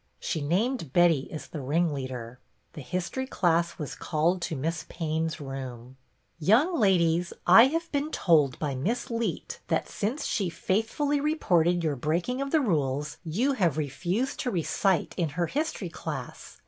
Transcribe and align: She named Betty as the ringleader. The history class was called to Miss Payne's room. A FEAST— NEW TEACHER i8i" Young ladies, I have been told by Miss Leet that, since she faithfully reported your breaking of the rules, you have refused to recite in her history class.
She 0.19 0.41
named 0.41 0.93
Betty 0.93 1.31
as 1.31 1.45
the 1.47 1.61
ringleader. 1.61 2.39
The 2.73 2.81
history 2.81 3.27
class 3.27 3.77
was 3.77 3.93
called 3.93 4.41
to 4.41 4.55
Miss 4.55 4.83
Payne's 4.89 5.39
room. 5.39 5.59
A 5.59 5.59
FEAST— 5.59 5.69
NEW 5.83 5.89
TEACHER 5.89 6.39
i8i" 6.39 6.47
Young 6.49 6.79
ladies, 6.79 7.33
I 7.45 7.65
have 7.65 7.91
been 7.91 8.09
told 8.09 8.57
by 8.57 8.73
Miss 8.73 9.11
Leet 9.11 9.59
that, 9.67 9.87
since 9.87 10.25
she 10.25 10.49
faithfully 10.49 11.19
reported 11.19 11.83
your 11.83 11.95
breaking 11.95 12.41
of 12.41 12.49
the 12.49 12.61
rules, 12.61 13.17
you 13.23 13.51
have 13.53 13.77
refused 13.77 14.39
to 14.39 14.49
recite 14.49 15.13
in 15.17 15.29
her 15.37 15.45
history 15.45 15.89
class. 15.89 16.57